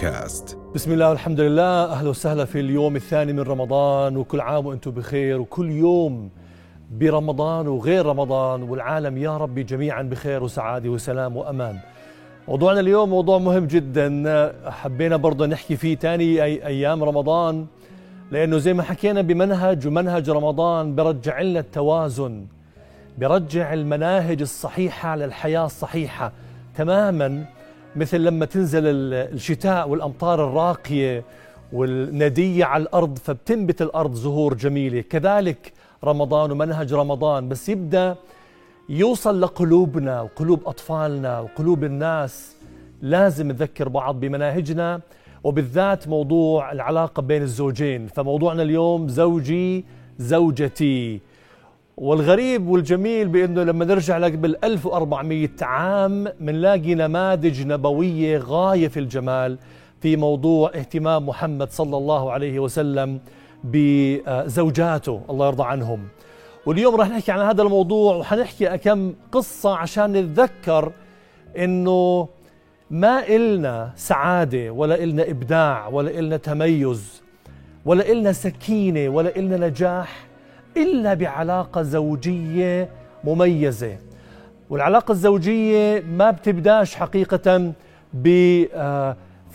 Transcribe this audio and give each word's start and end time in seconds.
بودكاست. 0.00 0.58
بسم 0.74 0.92
الله 0.92 1.08
والحمد 1.08 1.40
لله. 1.40 1.84
أهلا 1.84 2.08
وسهلا 2.08 2.44
في 2.44 2.60
اليوم 2.60 2.96
الثاني 2.96 3.32
من 3.32 3.40
رمضان 3.40 4.16
وكل 4.16 4.40
عام 4.40 4.66
وأنتم 4.66 4.90
بخير 4.90 5.40
وكل 5.40 5.70
يوم 5.70 6.30
برمضان 6.90 7.68
وغير 7.68 8.06
رمضان 8.06 8.62
والعالم 8.62 9.18
يا 9.18 9.36
رب 9.36 9.54
جميعا 9.54 10.02
بخير 10.02 10.42
وسعادة 10.42 10.88
وسلام 10.88 11.36
وأمان. 11.36 11.78
موضوعنا 12.48 12.80
اليوم 12.80 13.10
موضوع 13.10 13.38
مهم 13.38 13.66
جدا. 13.66 14.52
حبينا 14.66 15.16
برضه 15.16 15.46
نحكي 15.46 15.76
فيه 15.76 15.96
ثاني 15.96 16.44
أي 16.44 16.66
أيام 16.66 17.04
رمضان 17.04 17.66
لأنه 18.30 18.58
زي 18.58 18.72
ما 18.72 18.82
حكينا 18.82 19.20
بمنهج 19.20 19.86
ومنهج 19.86 20.30
رمضان 20.30 20.94
برجع 20.94 21.40
لنا 21.40 21.60
التوازن 21.60 22.46
برجع 23.18 23.72
المناهج 23.72 24.40
الصحيحة 24.40 25.16
للحياة 25.16 25.66
الصحيحة 25.66 26.32
تماما. 26.76 27.44
مثل 27.96 28.20
لما 28.20 28.46
تنزل 28.46 28.82
الشتاء 29.14 29.88
والأمطار 29.88 30.48
الراقية 30.48 31.24
والندية 31.72 32.64
على 32.64 32.82
الأرض 32.82 33.18
فبتنبت 33.18 33.82
الأرض 33.82 34.14
زهور 34.14 34.54
جميلة. 34.54 35.00
كذلك 35.00 35.72
رمضان 36.04 36.50
ومنهج 36.52 36.94
رمضان 36.94 37.48
بس 37.48 37.68
يبدأ 37.68 38.16
يوصل 38.88 39.40
لقلوبنا 39.40 40.20
وقلوب 40.20 40.60
أطفالنا 40.66 41.40
وقلوب 41.40 41.84
الناس. 41.84 42.56
لازم 43.02 43.48
نذكر 43.48 43.88
بعض 43.88 44.20
بمناهجنا 44.20 45.00
وبالذات 45.44 46.08
موضوع 46.08 46.72
العلاقة 46.72 47.22
بين 47.22 47.42
الزوجين. 47.42 48.06
فموضوعنا 48.06 48.62
اليوم 48.62 49.08
زوجي 49.08 49.84
زوجتي. 50.18 51.20
والغريب 52.00 52.68
والجميل 52.68 53.28
بإنه 53.28 53.62
لما 53.62 53.84
نرجع 53.84 54.18
لقبل 54.18 54.56
1400 54.64 55.48
عام 55.62 56.28
بنلاقي 56.40 56.94
نماذج 56.94 57.66
نبوية 57.66 58.38
غاية 58.38 58.88
في 58.88 59.00
الجمال 59.00 59.58
في 60.00 60.16
موضوع 60.16 60.70
اهتمام 60.74 61.26
محمد 61.26 61.70
صلى 61.70 61.96
الله 61.96 62.32
عليه 62.32 62.58
وسلم 62.58 63.20
بزوجاته 63.64 65.20
الله 65.30 65.46
يرضى 65.46 65.64
عنهم. 65.64 66.08
واليوم 66.66 66.94
راح 66.94 67.08
نحكي 67.08 67.32
عن 67.32 67.38
هذا 67.40 67.62
الموضوع 67.62 68.16
وحنحكي 68.16 68.78
كم 68.78 69.14
قصة 69.32 69.76
عشان 69.76 70.12
نتذكر 70.12 70.92
إنه 71.58 72.28
ما 72.90 73.26
إلنا 73.28 73.92
سعادة 73.96 74.70
ولا 74.70 75.02
إلنا 75.04 75.30
إبداع 75.30 75.88
ولا 75.88 76.18
إلنا 76.18 76.36
تميز 76.36 77.22
ولا 77.84 78.12
إلنا 78.12 78.32
سكينة 78.32 79.08
ولا 79.08 79.36
إلنا 79.36 79.68
نجاح 79.68 80.29
إلا 80.76 81.14
بعلاقة 81.14 81.82
زوجية 81.82 82.88
مميزة. 83.24 83.96
والعلاقة 84.70 85.12
الزوجية 85.12 86.00
ما 86.00 86.30
بتبداش 86.30 86.94
حقيقة 86.94 87.72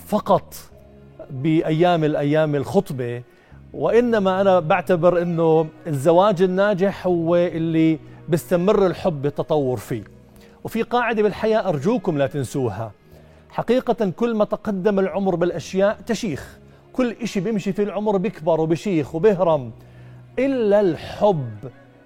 فقط 0.08 0.56
بأيام 1.30 2.04
الأيام 2.04 2.56
الخطبة 2.56 3.22
وإنما 3.74 4.42
أنا 4.42 4.60
بعتبر 4.60 5.22
أنه 5.22 5.68
الزواج 5.88 6.42
الناجح 6.42 7.08
هو 7.08 7.36
اللي 7.36 8.00
بيستمر 8.30 8.86
الحب 8.88 9.22
بالتطور 9.22 9.78
فيه. 9.78 10.04
وفي 10.64 10.82
قاعدة 10.82 11.24
بالحياة 11.24 11.70
أرجوكم 11.70 12.18
لا 12.18 12.28
تنسوها. 12.28 12.92
حقيقة 13.50 14.10
كل 14.10 14.36
ما 14.36 14.46
تقدم 14.46 15.00
العمر 15.00 15.36
بالأشياء 15.36 15.98
تشيخ. 16.08 16.58
كل 16.94 17.16
إشي 17.22 17.40
بيمشي 17.40 17.74
في 17.74 17.84
العمر 17.84 18.18
بيكبر 18.18 18.62
وبشيخ 18.62 19.16
وبهرم 19.16 19.72
إلا 20.40 20.80
الحب 20.82 21.58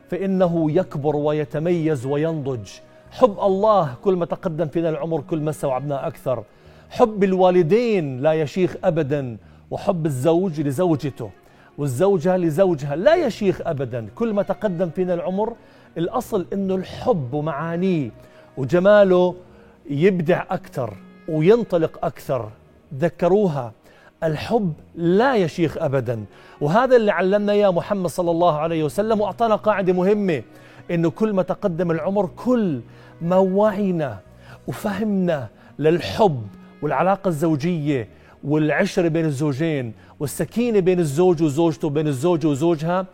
فإنه 0.10 0.72
يكبر 0.72 1.16
ويتميز 1.16 2.06
وينضج. 2.06 2.70
حب 3.12 3.40
الله 3.40 3.96
كل 4.04 4.16
ما 4.16 4.26
تقدم 4.26 4.68
فينا 4.68 4.90
العمر 4.90 5.22
كل 5.22 5.42
ما 5.42 5.50
استوعبنا 5.50 6.08
أكثر. 6.08 6.44
حب 6.90 7.24
الوالدين 7.24 8.20
لا 8.22 8.34
يشيخ 8.34 8.76
أبدا 8.84 9.38
وحب 9.72 10.06
الزوج 10.06 10.62
لزوجته 10.62 11.30
والزوجة 11.78 12.38
لزوجها 12.38 12.96
لا 12.96 13.16
يشيخ 13.16 13.62
أبدا. 13.66 14.08
كل 14.16 14.34
ما 14.34 14.44
تقدم 14.44 14.90
فينا 14.90 15.14
العمر 15.14 15.54
الأصل 15.98 16.46
أنه 16.54 16.76
الحب 16.76 17.34
ومعانيه 17.34 18.12
وجماله 18.58 19.36
يبدع 19.90 20.44
أكثر 20.50 20.94
وينطلق 21.28 22.06
أكثر. 22.06 22.50
ذكروها. 23.00 23.74
الحب 24.24 24.74
لا 24.96 25.36
يشيخ 25.36 25.78
ابدا. 25.78 26.26
وهذا 26.62 26.96
اللي 26.96 27.12
علمنا 27.12 27.52
إياه 27.52 27.72
محمد 27.72 28.10
صلى 28.10 28.32
الله 28.32 28.58
عليه 28.58 28.84
وسلم 28.84 29.22
وأعطانا 29.22 29.56
قاعدة 29.56 29.94
مهمة 29.94 30.44
إنه 30.92 31.10
كل 31.10 31.34
ما 31.34 31.44
تقدم 31.44 31.92
العمر 31.92 32.30
كل 32.36 32.80
ما 33.22 33.38
وعينا 33.38 34.20
وفهمنا 34.68 35.48
للحب 35.80 36.44
والعلاقة 36.82 37.28
الزوجية 37.28 38.08
والعشره 38.44 39.08
بين 39.08 39.26
الزوجين 39.26 39.94
والسكينة 40.20 40.80
بين 40.80 41.00
الزوج 41.00 41.44
وزوجته 41.44 41.90
بين 41.90 42.08
الزوجه 42.08 42.48
وزوجها 42.48 43.06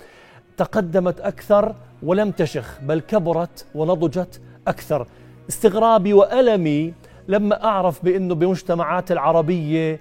تقدمت 0.57 1.21
أكثر 1.21 1.75
ولم 2.03 2.31
تشخ 2.31 2.79
بل 2.81 2.99
كبرت 2.99 3.65
ونضجت 3.75 4.41
أكثر. 4.67 5.07
استغرابي 5.49 6.13
وألمي 6.13 6.93
لما 7.27 7.63
أعرف 7.63 8.05
بإنه 8.05 8.35
بمجتمعات 8.35 9.11
العربية 9.11 9.99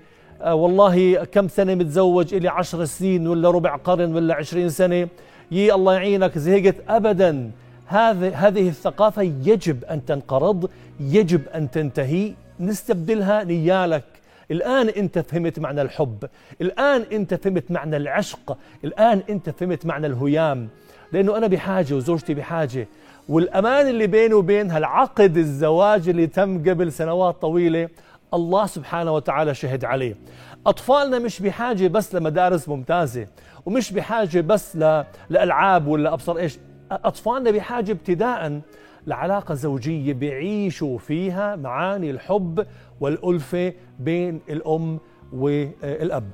والله 0.53 1.25
كم 1.25 1.49
سنة 1.49 1.75
متزوج 1.75 2.35
إلي 2.35 2.49
عشر 2.49 2.85
سنين 2.85 3.29
ولا 3.29 3.51
ربع 3.51 3.77
قرن 3.77 4.15
ولا 4.15 4.35
عشرين 4.35 4.69
سنة. 4.69 5.09
يي 5.51 5.75
الله 5.75 5.95
يعينك 5.95 6.39
زهقت 6.39 6.75
أبدا. 6.89 7.51
هذه 7.87 8.47
هذه 8.47 8.69
الثقافة 8.69 9.23
يجب 9.23 9.85
أن 9.85 10.05
تنقرض 10.05 10.71
يجب 11.01 11.49
أن 11.49 11.71
تنتهي. 11.71 12.33
نستبدلها 12.61 13.45
نيالك. 13.45 14.05
الآن 14.51 14.89
أنت 14.89 15.19
فهمت 15.19 15.59
معنى 15.59 15.83
الحب. 15.83 16.25
الآن 16.61 17.05
أنت 17.13 17.35
فهمت 17.35 17.71
معنى 17.71 17.97
العشق. 17.97 18.59
الآن 18.85 19.23
أنت 19.31 19.51
فهمت 19.51 19.87
معنى 19.87 20.07
الهيام. 20.07 20.69
لأنه 21.13 21.37
أنا 21.37 21.47
بحاجة 21.47 21.95
وزوجتي 21.95 22.35
بحاجة. 22.35 22.89
والأمان 23.29 23.89
اللي 23.89 24.07
بيني 24.07 24.35
وبينها 24.35 24.79
العقد 24.79 25.37
الزواج 25.37 26.09
اللي 26.09 26.27
تم 26.27 26.71
قبل 26.71 26.93
سنوات 26.93 27.43
طويلة 27.43 27.89
الله 28.35 28.67
سبحانه 28.67 29.13
وتعالى 29.13 29.55
شهد 29.55 29.85
عليه. 29.85 30.17
أطفالنا 30.67 31.19
مش 31.19 31.41
بحاجة 31.41 31.89
بس 31.89 32.15
لمدارس 32.15 32.69
ممتازة 32.69 33.27
ومش 33.67 33.93
بحاجة 33.93 34.41
بس 34.41 34.77
لألعاب 35.31 35.87
ولا 35.87 36.13
أبصر 36.13 36.37
إيش. 36.37 36.59
أطفالنا 36.91 37.51
بحاجة 37.51 37.93
ابتداء 37.93 38.61
لعلاقة 39.07 39.55
زوجية 39.55 40.13
بيعيشوا 40.13 40.99
فيها 40.99 41.57
معاني 41.57 42.11
الحب 42.11 42.67
والألفة 43.01 43.73
بين 43.99 44.41
الأم 44.49 44.99
والأب. 45.33 46.31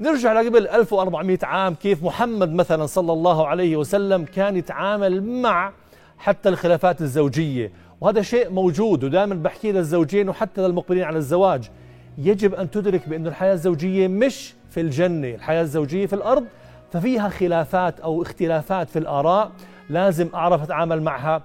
نرجع 0.00 0.32
لقبل 0.32 0.68
1400 0.68 1.38
عام 1.42 1.74
كيف 1.74 2.02
محمد 2.02 2.52
مثلا 2.52 2.86
صلى 2.86 3.12
الله 3.12 3.46
عليه 3.46 3.76
وسلم 3.76 4.24
كان 4.24 4.56
يتعامل 4.56 5.42
مع 5.42 5.72
حتى 6.18 6.48
الخلافات 6.48 7.00
الزوجية. 7.00 7.72
وهذا 8.00 8.22
شيء 8.22 8.50
موجود 8.50 9.04
ودائما 9.04 9.34
بحكي 9.34 9.72
للزوجين 9.72 10.28
وحتى 10.28 10.60
للمقبلين 10.60 11.04
على 11.04 11.18
الزواج. 11.18 11.70
يجب 12.18 12.54
أن 12.54 12.70
تدرك 12.70 13.08
بأن 13.08 13.26
الحياة 13.26 13.52
الزوجية 13.52 14.08
مش 14.08 14.54
في 14.70 14.80
الجنة. 14.80 15.28
الحياة 15.28 15.62
الزوجية 15.62 16.06
في 16.06 16.12
الأرض 16.12 16.44
ففيها 16.92 17.28
خلافات 17.28 18.00
أو 18.00 18.22
اختلافات 18.22 18.90
في 18.90 18.98
الآراء 18.98 19.52
لازم 19.90 20.28
أعرف 20.34 20.62
أتعامل 20.62 21.02
معها 21.02 21.42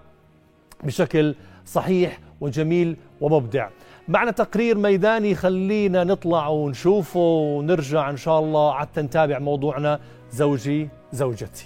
بشكل 0.83 1.35
صحيح 1.65 2.19
وجميل 2.41 2.97
ومبدع. 3.21 3.69
معنا 4.07 4.31
تقرير 4.31 4.77
ميداني 4.77 5.35
خلينا 5.35 6.03
نطلع 6.03 6.47
ونشوفه 6.47 7.19
ونرجع 7.19 8.09
إن 8.09 8.17
شاء 8.17 8.39
الله. 8.39 8.73
حتى 8.73 9.01
نتابع 9.01 9.39
موضوعنا. 9.39 9.99
زوجي 10.31 10.89
زوجتي. 11.11 11.65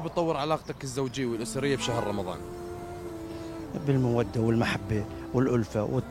كيف 0.00 0.12
بتطور 0.12 0.36
علاقتك 0.36 0.84
الزوجية 0.84 1.26
والأسرية 1.26 1.76
بشهر 1.76 2.06
رمضان؟ 2.06 2.38
بالمودة 3.86 4.40
والمحبة 4.40 5.04
والألفة 5.34 6.02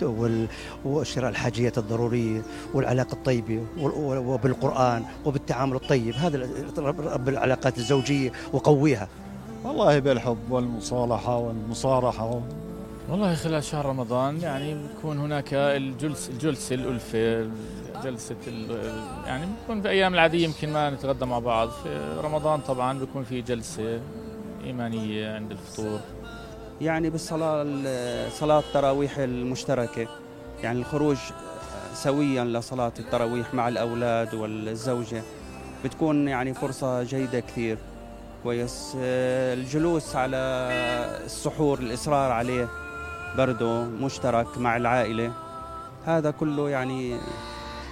وشراء 0.86 1.30
الحاجيات 1.30 1.78
الضرورية 1.78 2.42
والعلاقة 2.74 3.14
الطيبة 3.14 3.66
وبالقرآن 4.02 5.06
وبالتعامل 5.26 5.76
الطيب. 5.76 6.16
هذا 6.16 6.50
رب 6.78 7.30
العلاقات 7.30 7.78
الزوجية 7.78 8.32
وقويها. 8.54 9.08
والله 9.64 10.00
بالحب 10.00 10.52
والمصالحة 10.52 11.38
والمصارحة. 11.38 12.42
والله 13.10 13.36
خلال 13.36 13.64
شهر 13.64 13.86
رمضان 13.86 14.42
يعني 14.42 14.84
بتكون 14.84 15.18
هناك 15.18 15.54
الجلس 15.54 16.30
الجلسة 16.30 16.76
الألفة 16.76 17.50
جلسة 18.04 18.36
يعني 19.26 19.46
بكون 19.64 19.82
في 19.82 19.90
أيام 19.90 20.14
العادية 20.14 20.44
يمكن 20.44 20.74
ما 20.74 20.90
نتغدى 20.90 21.26
مع 21.26 21.40
بعض. 21.40 21.70
في 21.70 22.20
رمضان 22.24 22.60
طبعا 22.60 23.00
بيكون 23.00 23.24
في 23.24 23.42
جلسة 23.42 24.02
إيمانية 24.64 25.36
عند 25.36 25.52
الفطور. 25.52 26.00
يعني 26.82 27.10
بالصلاة 27.10 27.66
صلاة 28.30 28.60
التراويح 28.60 29.18
المشتركة. 29.18 30.08
يعني 30.64 30.80
الخروج 30.80 31.18
سويا 31.94 32.44
لصلاة 32.44 32.94
التراويح 33.00 33.54
مع 33.54 33.68
الأولاد 33.68 34.34
والزوجة. 34.34 35.22
بتكون 35.86 36.28
يعني 36.28 36.54
فرصة 36.54 37.04
جيدة 37.04 37.40
كثير. 37.40 37.78
كويس. 38.44 38.94
الجلوس 38.96 40.16
على 40.16 40.38
السحور 41.26 41.80
الإصرار 41.80 42.32
عليه 42.32 42.68
برضه 43.38 43.84
مشترك 43.84 44.58
مع 44.58 44.78
العائلة. 44.78 45.32
هذا 46.06 46.32
كله 46.32 46.70
يعني 46.70 47.18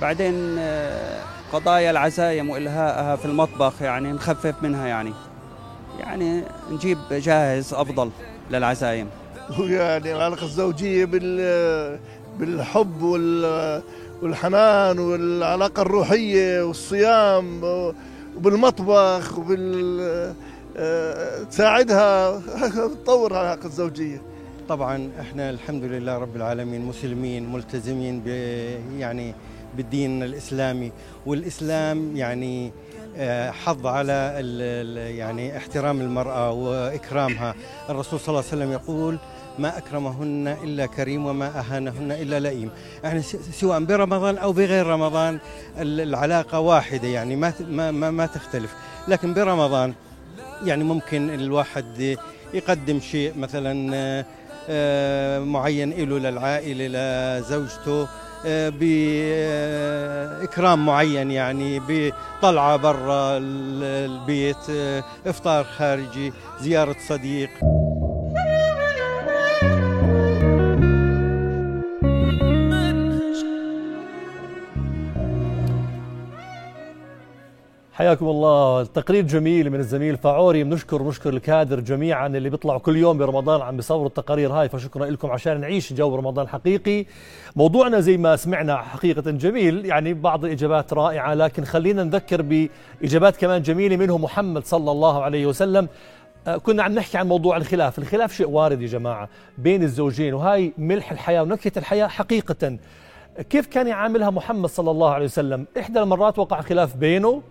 بعدين 0.01 0.55
آه، 0.59 1.23
قضايا 1.53 1.91
العزايم 1.91 2.49
وإلهائها 2.49 3.15
في 3.15 3.25
المطبخ 3.25 3.81
يعني 3.81 4.11
نخفف 4.11 4.55
منها 4.63 4.87
يعني. 4.87 5.13
يعني 5.99 6.43
نجيب 6.71 6.97
جاهز 7.11 7.73
أفضل 7.73 8.11
للعزايم. 8.51 9.07
ويعني 9.59 10.15
العلاقة 10.15 10.43
الزوجية 10.43 11.05
بال 11.05 11.99
بالحب 12.39 13.01
وال 13.01 13.81
والحنان 14.21 14.99
والعلاقة 14.99 15.81
الروحية 15.81 16.63
والصيام 16.63 17.61
وبالمطبخ 18.37 19.39
وبال 19.39 19.99
آه، 20.77 21.43
تساعدها. 21.43 22.41
تطور 23.03 23.31
العلاقة 23.31 23.65
الزوجية 23.65 24.21
طبعا 24.69 25.09
إحنا 25.21 25.49
الحمد 25.49 25.83
لله 25.83 26.17
رب 26.17 26.35
العالمين 26.35 26.85
مسلمين 26.85 27.53
ملتزمين 27.53 28.21
ب 28.25 28.27
يعني 28.99 29.33
بالدين 29.77 30.23
الإسلامي 30.23 30.91
والإسلام 31.25 32.17
يعني 32.17 32.71
آه، 33.17 33.51
حظ 33.51 33.87
على 33.87 34.13
يعني 35.17 35.57
احترام 35.57 36.01
المرأة 36.01 36.51
وإكرامها. 36.51 37.55
الرسول 37.89 38.19
صلى 38.19 38.27
الله 38.29 38.39
عليه 38.39 38.47
وسلم 38.49 38.71
يقول 38.71 39.17
ما 39.59 39.77
أكرمهن 39.77 40.47
إلا 40.63 40.85
كريم 40.85 41.25
وما 41.25 41.59
أهانهن 41.59 42.11
إلا 42.11 42.39
لئيم. 42.39 42.69
يعني 43.03 43.21
سواء 43.51 43.83
برمضان 43.83 44.37
أو 44.37 44.51
بغير 44.51 44.85
رمضان 44.87 45.39
ال- 45.79 46.01
العلاقة 46.01 46.59
واحدة 46.59 47.07
يعني 47.07 47.35
ما 47.35 47.53
ما 47.91 48.11
ما, 48.11 48.25
تختلف. 48.25 48.75
لكن 49.07 49.33
برمضان 49.33 49.93
يعني 50.65 50.83
ممكن 50.83 51.29
الواحد 51.29 52.17
يقدم 52.53 52.99
شيء 52.99 53.33
مثلا 53.37 53.91
آه، 53.95 54.25
آه، 54.69 55.39
معين 55.39 55.89
له 55.89 56.19
للعائلة 56.19 56.87
لزوجته. 57.39 58.07
آه، 58.45 58.69
بإكرام 60.41 60.85
معين 60.85 61.31
يعني 61.31 61.81
بطلعة 61.87 62.75
برا 62.77 63.37
ال- 63.37 63.83
البيت 64.11 64.69
آه، 64.69 65.03
إفطار 65.27 65.63
خارجي 65.63 66.33
زيارة 66.61 66.95
صديق. 67.07 67.49
حياكم 77.97 78.25
الله. 78.27 78.83
تقرير 78.83 79.23
جميل 79.23 79.69
من 79.69 79.79
الزميل 79.79 80.17
فاعوري 80.17 80.63
بنشكر 80.63 81.03
نشكر 81.03 81.29
الكادر 81.29 81.79
جميعا 81.79 82.27
اللي 82.27 82.49
بيطلعوا 82.49 82.79
كل 82.79 82.97
يوم 82.97 83.17
برمضان 83.17 83.61
عم 83.61 83.75
بيصوروا 83.75 84.07
التقارير 84.07 84.53
هاي 84.53 84.69
فشكرا 84.69 85.05
لكم 85.05 85.31
عشان 85.31 85.61
نعيش 85.61 85.93
جو 85.93 86.15
رمضان 86.15 86.47
حقيقي. 86.47 87.05
موضوعنا 87.55 87.99
زي 87.99 88.17
ما 88.17 88.35
سمعنا 88.35 88.77
حقيقة 88.77 89.31
جميل 89.31 89.85
يعني 89.85 90.13
بعض 90.13 90.45
الإجابات 90.45 90.93
رائعة 90.93 91.33
لكن 91.33 91.63
خلينا 91.63 92.03
نذكر 92.03 92.41
بإجابات 93.01 93.37
كمان 93.37 93.61
جميلة 93.61 93.95
منه 93.97 94.17
محمد 94.17 94.65
صلى 94.65 94.91
الله 94.91 95.23
عليه 95.23 95.45
وسلم. 95.45 95.87
آه، 96.47 96.57
كنا 96.57 96.83
عم 96.83 96.91
نحكي 96.91 97.17
عن 97.17 97.27
موضوع 97.27 97.57
الخلاف. 97.57 97.99
الخلاف 97.99 98.33
شيء 98.33 98.49
وارد 98.49 98.81
يا 98.81 98.87
جماعة 98.87 99.29
بين 99.57 99.83
الزوجين 99.83 100.33
وهاي 100.33 100.73
ملح 100.77 101.11
الحياة 101.11 101.41
ونكهة 101.41 101.71
الحياة 101.77 102.07
حقيقة. 102.07 102.77
كيف 103.49 103.67
كان 103.67 103.87
يعاملها 103.87 104.29
محمد 104.29 104.69
صلى 104.69 104.91
الله 104.91 105.09
عليه 105.09 105.25
وسلم؟ 105.25 105.65
إحدى 105.79 105.99
المرات 105.99 106.39
وقع 106.39 106.61
خلاف 106.61 106.95
بينه 106.95 107.41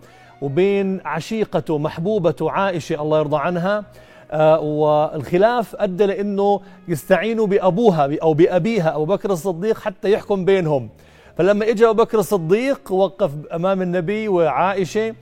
وبين 0.41 1.01
عشيقته 1.05 1.77
محبوبته 1.77 2.51
عائشة 2.51 3.01
الله 3.01 3.19
يرضى 3.19 3.37
عنها 3.37 3.83
آه، 4.31 4.59
والخلاف 4.59 5.75
أدى 5.75 6.05
لأنه 6.05 6.61
يستعينوا 6.87 7.47
بأبوها 7.47 8.09
أو 8.21 8.33
بأبيها 8.33 8.95
أبو 8.95 9.05
بكر 9.05 9.31
الصديق 9.31 9.79
حتى 9.79 10.11
يحكم 10.11 10.45
بينهم. 10.45 10.89
فلما 11.37 11.69
اجى 11.69 11.89
أبو 11.89 12.03
بكر 12.03 12.19
الصديق 12.19 12.91
وقف 12.91 13.31
أمام 13.53 13.81
النبي 13.81 14.27
وعائشة 14.27 15.15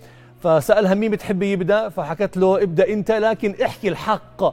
فسألها 0.44 0.94
مين 0.94 1.12
بتحبي 1.12 1.52
يبدأ؟ 1.52 1.90
فحكت 1.90 2.38
له 2.38 2.64
ابدأ 2.64 2.94
أنت 2.94 3.12
لكن 3.12 3.56
احكي 3.64 3.88
الحق. 3.90 4.44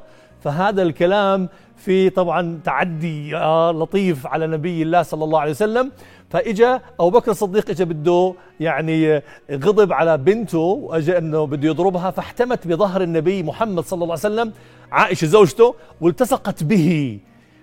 فهذا 0.40 0.82
الكلام 0.82 1.48
في 1.84 2.10
طبعا 2.10 2.60
تعدي 2.64 3.36
آه 3.36 3.72
لطيف 3.72 4.26
على 4.26 4.46
نبي 4.46 4.82
الله 4.82 5.02
صلى 5.02 5.24
الله 5.24 5.40
عليه 5.40 5.50
وسلم. 5.50 5.92
فإجا 6.30 6.80
أبو 7.00 7.10
بكر 7.10 7.30
الصديق 7.30 7.70
اجى 7.70 7.84
بده 7.84 8.34
يعني 8.60 9.22
غضب 9.52 9.92
على 9.92 10.18
بنته 10.18 10.58
واجى 10.58 11.18
إنه 11.18 11.44
بده 11.44 11.68
يضربها 11.68 12.10
فاحتمت 12.10 12.66
بظهر 12.68 13.02
النبي 13.02 13.42
محمد 13.42 13.84
صلى 13.84 14.02
الله 14.04 14.16
عليه 14.24 14.34
وسلم 14.34 14.52
عائشة 14.92 15.26
زوجته 15.26 15.74
والتصقت 16.00 16.64
به. 16.64 17.18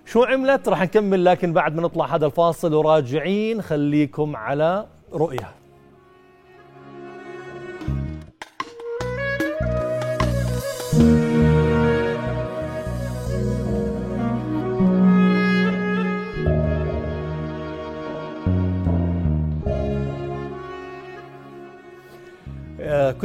شو 0.06 0.24
عملت؟ 0.24 0.69
راح 0.69 0.81
نكمل 0.81 1.25
لكن 1.25 1.54
بعد 1.54 1.75
ما 1.75 1.81
نطلع 1.81 2.15
هذا 2.15 2.25
الفاصل 2.25 2.74
وراجعين 2.74 3.62
خليكم 3.62 4.36
على 4.36 4.86
رؤيا. 5.13 5.59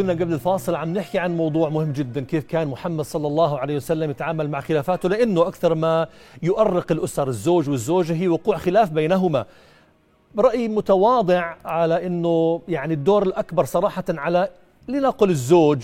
كنا 0.05 0.13
قبل 0.13 0.33
الفاصل 0.33 0.75
عم 0.75 0.93
نحكي 0.93 1.19
عن 1.19 1.37
موضوع 1.37 1.69
مهم 1.69 1.93
جدا 1.93 2.21
كيف 2.21 2.45
كان 2.45 2.69
محمد 2.69 3.05
صلى 3.05 3.27
الله 3.27 3.59
عليه 3.59 3.77
وسلم 3.77 4.11
يتعامل 4.11 4.51
مع 4.51 4.61
خلافاته 4.61 5.09
لأنه 5.09 5.49
أكثر 5.49 5.75
ما 5.75 6.07
يؤرق 6.43 6.93
الأسر 6.93 7.29
الزوج 7.29 7.71
والزوجة 7.71 8.13
هي 8.13 8.29
وقوع 8.29 8.57
خلاف 8.57 8.91
بينهما. 8.91 9.45
رأي 10.39 10.69
متواضع 10.69 11.55
على 11.65 12.07
إنه 12.07 12.61
يعني 12.69 12.95
الدور 12.95 13.23
الأكبر 13.23 13.65
صراحة 13.65 14.05
على 14.09 14.49
لنقل 14.89 15.31
الزوج 15.31 15.83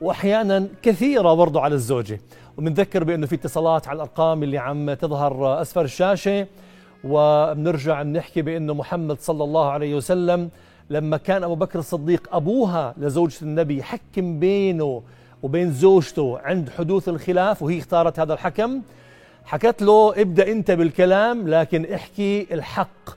واحيانا 0.00 0.68
كثيرة 0.82 1.34
برضه 1.34 1.60
على 1.60 1.74
الزوجة. 1.74 2.20
وبنذكر 2.58 3.04
بأنه 3.04 3.26
في 3.26 3.34
اتصالات 3.34 3.88
على 3.88 3.96
الأرقام 3.96 4.42
اللي 4.42 4.58
عم 4.58 4.94
تظهر 4.94 5.62
أسفل 5.62 5.84
الشاشة 5.84 6.46
وبنرجع 7.04 8.02
بنحكي 8.02 8.42
بأنه 8.42 8.74
محمد 8.74 9.20
صلى 9.20 9.44
الله 9.44 9.70
عليه 9.70 9.94
وسلم 9.94 10.50
لما 10.90 11.16
كان 11.16 11.44
أبو 11.44 11.54
بكر 11.54 11.78
الصديق 11.78 12.28
أبوها 12.32 12.94
لزوجة 12.98 13.42
النبي 13.42 13.82
حكم 13.82 14.38
بينه 14.38 15.02
وبين 15.42 15.72
زوجته 15.72 16.38
عند 16.38 16.70
حدوث 16.70 17.08
الخلاف 17.08 17.62
وهي 17.62 17.78
اختارت 17.78 18.20
هذا 18.20 18.32
الحكم. 18.32 18.80
حكت 19.44 19.82
له 19.82 20.14
ابدأ 20.16 20.52
أنت 20.52 20.70
بالكلام 20.70 21.48
لكن 21.48 21.92
احكي 21.92 22.54
الحق 22.54 23.10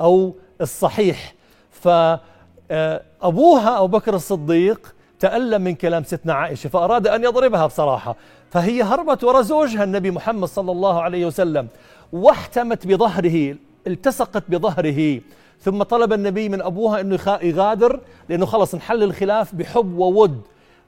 أو 0.00 0.34
الصحيح. 0.60 1.34
فابوها 1.70 3.78
أبو 3.78 3.86
بكر 3.86 4.14
الصديق 4.14 4.94
تألم 5.20 5.62
من 5.62 5.74
كلام 5.74 6.04
ستنا 6.04 6.34
عائشة 6.34 6.68
فأراد 6.68 7.06
أن 7.06 7.24
يضربها 7.24 7.66
بصراحة. 7.66 8.16
فهي 8.50 8.82
هربت 8.82 9.24
وراء 9.24 9.42
زوجها 9.42 9.84
النبي 9.84 10.10
محمد 10.10 10.48
صلى 10.48 10.72
الله 10.72 11.02
عليه 11.02 11.26
وسلم 11.26 11.68
واحتمت 12.12 12.86
بظهره 12.86 13.56
التصقت 13.86 14.44
بظهره. 14.48 15.20
ثم 15.60 15.82
طلب 15.82 16.12
النبي 16.12 16.48
من 16.48 16.62
أبوها 16.62 17.00
إنه 17.00 17.14
يخا- 17.18 17.42
يغادر 17.44 18.00
لأنه 18.28 18.46
خلص 18.46 18.74
انحل 18.74 19.02
الخلاف 19.02 19.54
بحب 19.54 19.98
وود. 19.98 20.40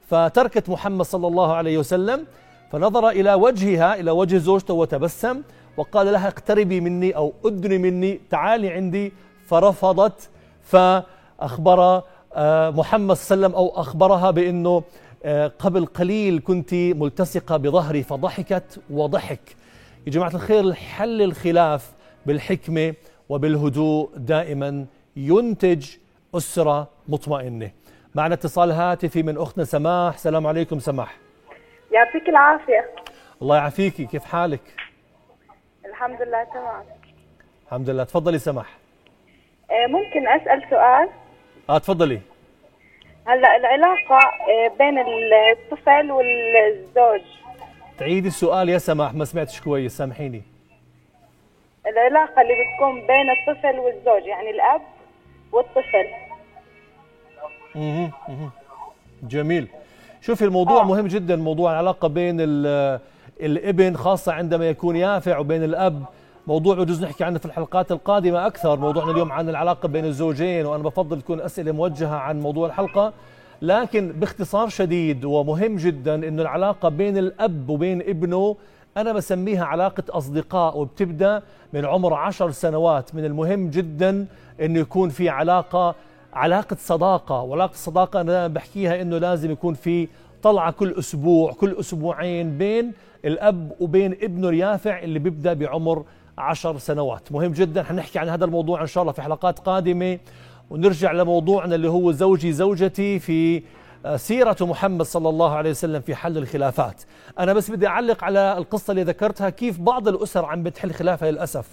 فتركت 0.09 0.69
محمد 0.69 1.05
صلى 1.05 1.27
الله 1.27 1.53
عليه 1.53 1.77
وسلم 1.77 2.25
فنظر 2.71 3.09
إلى 3.09 3.33
وجهها 3.33 3.95
إلى 3.99 4.11
وجه 4.11 4.37
زوجته 4.37 4.73
وتبسم 4.73 5.41
وقال 5.77 6.11
لها 6.13 6.27
اقتربي 6.27 6.81
مني 6.81 7.15
أو 7.15 7.33
أدني 7.45 7.77
مني 7.77 8.19
تعالي 8.29 8.69
عندي. 8.69 9.13
فرفضت 9.47 10.29
فأخبر 10.63 12.01
آه، 12.35 12.69
محمد 12.69 13.15
صلى 13.15 13.35
الله 13.35 13.45
عليه 13.47 13.55
وسلم 13.55 13.55
أو 13.55 13.81
أخبرها 13.81 14.31
بإنه 14.31 14.83
آه، 15.23 15.51
قبل 15.59 15.85
قليل 15.85 16.41
كنت 16.47 16.73
ملتصقة 16.73 17.57
بظهري 17.57 18.03
فضحكت 18.03 18.79
وضحك. 18.89 19.55
يا 20.07 20.11
جماعة 20.11 20.29
الخير 20.35 20.73
حل 20.73 21.21
الخلاف 21.21 21.91
بالحكمة 22.25 22.93
وبالهدوء 23.29 24.09
دائما 24.15 24.85
ينتج 25.15 25.95
أسرة 26.35 26.87
مطمئنة. 27.07 27.71
معنا 28.15 28.33
اتصال 28.33 28.71
هاتفي 28.71 29.23
من 29.23 29.37
أختنا 29.37 29.63
سماح، 29.63 30.13
السلام 30.13 30.47
عليكم 30.47 30.79
سماح. 30.79 31.17
يعطيك 31.91 32.29
العافية 32.29 32.89
الله 33.41 33.57
يعافيكي، 33.57 34.05
كيف 34.05 34.25
حالك؟ 34.25 34.61
الحمد 35.85 36.21
لله 36.21 36.43
تمام 36.43 36.83
الحمد 37.65 37.89
لله، 37.89 38.03
تفضلي 38.03 38.39
سماح. 38.39 38.77
آه، 39.71 39.87
ممكن 39.87 40.27
أسأل 40.27 40.69
سؤال 40.69 41.09
آه 41.69 41.77
تفضلي. 41.77 42.19
هلأ 43.25 43.57
العلاقة 43.57 44.19
آه، 44.19 44.77
بين 44.79 44.99
الطفل 44.99 46.11
والزوج 46.11 47.21
تعيدي 47.97 48.27
السؤال 48.27 48.69
يا 48.69 48.77
سماح 48.77 49.13
ما 49.13 49.25
سمعتش 49.25 49.61
كويس 49.61 49.97
سامحيني. 49.97 50.41
العلاقة 51.91 52.41
اللي 52.41 52.53
بتكون 52.53 52.93
بين 53.07 53.29
الطفل 53.29 53.79
والزوج 53.79 54.25
يعني 54.27 54.49
الأب 54.49 54.81
والطفل. 55.51 56.07
جميل 59.23 59.67
شوفي 60.21 60.45
الموضوع 60.45 60.81
آه. 60.81 60.83
مهم 60.85 61.07
جدا 61.07 61.35
موضوع 61.35 61.71
العلاقة 61.71 62.07
بين 62.07 62.37
ال- 62.39 62.99
الابن 63.41 63.95
خاصة 63.95 64.33
عندما 64.33 64.69
يكون 64.69 64.95
يافع 64.95 65.37
وبين 65.37 65.63
الأب 65.63 66.03
موضوع 66.47 66.75
بجوز 66.75 67.03
نحكي 67.03 67.23
عنه 67.23 67.39
في 67.39 67.45
الحلقات 67.45 67.91
القادمة 67.91 68.47
أكثر 68.47 68.79
موضوعنا 68.79 69.11
اليوم 69.11 69.31
عن 69.31 69.49
العلاقة 69.49 69.87
بين 69.87 70.05
الزوجين 70.05 70.65
وأنا 70.65 70.83
بفضل 70.83 71.21
تكون 71.21 71.41
أسئلة 71.41 71.71
موجهة 71.71 72.15
عن 72.15 72.39
موضوع 72.39 72.67
الحلقة 72.67 73.13
لكن 73.61 74.11
باختصار 74.11 74.69
شديد 74.69 75.25
ومهم 75.25 75.75
جدا 75.75 76.15
إنه 76.15 76.41
العلاقة 76.41 76.89
بين 76.89 77.17
الأب 77.17 77.69
وبين 77.69 78.01
ابنه 78.01 78.55
أنا 78.97 79.13
بسميها 79.13 79.65
علاقة 79.65 80.03
أصدقاء 80.09 80.77
وبتبدأ 80.77 81.41
من 81.73 81.85
عمر 81.85 82.13
عشر 82.13 82.51
سنوات. 82.51 83.15
من 83.15 83.25
المهم 83.25 83.69
جدا 83.69 84.25
انه 84.61 84.79
يكون 84.79 85.09
في 85.09 85.29
علاقة 85.29 85.95
صداقة. 86.77 87.41
وعلاقة 87.41 87.71
الصداقه 87.71 88.21
أنا 88.21 88.31
دائما 88.31 88.47
بحكيها 88.47 89.01
إنه 89.01 89.17
لازم 89.17 89.51
يكون 89.51 89.73
في 89.73 90.07
طلعة 90.43 90.71
كل 90.71 90.95
أسبوع 90.99 91.51
كل 91.51 91.75
أسبوعين 91.79 92.57
بين 92.57 92.93
الأب 93.25 93.71
وبين 93.79 94.13
ابنه 94.13 94.49
اليافع 94.49 94.99
اللي 94.99 95.19
بيبدأ 95.19 95.53
بعمر 95.53 96.03
عشر 96.37 96.77
سنوات. 96.77 97.31
مهم 97.31 97.51
جدا 97.51 97.83
حنحكي 97.83 98.19
عن 98.19 98.29
هذا 98.29 98.45
الموضوع 98.45 98.81
إن 98.81 98.87
شاء 98.87 99.01
الله 99.01 99.13
في 99.13 99.21
حلقات 99.21 99.59
قادمة. 99.59 100.19
ونرجع 100.69 101.11
لموضوعنا 101.11 101.75
اللي 101.75 101.89
هو 101.89 102.11
زوجي 102.11 102.51
زوجتي 102.51 103.19
في 103.19 103.63
سيرة 104.15 104.57
محمد 104.61 105.05
صلى 105.05 105.29
الله 105.29 105.55
عليه 105.55 105.69
وسلم 105.69 106.01
في 106.01 106.15
حل 106.15 106.37
الخلافات. 106.37 107.01
أنا 107.39 107.53
بس 107.53 107.71
بدي 107.71 107.87
أعلق 107.87 108.23
على 108.23 108.57
القصة 108.57 108.91
اللي 108.91 109.03
ذكرتها 109.03 109.49
كيف 109.49 109.79
بعض 109.79 110.07
الأسر 110.07 110.45
عم 110.45 110.63
بتحل 110.63 110.93
خلافها 110.93 111.31
للأسف. 111.31 111.65